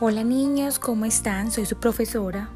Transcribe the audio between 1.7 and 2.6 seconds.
profesora